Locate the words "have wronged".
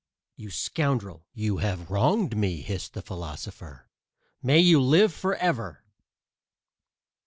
1.57-2.35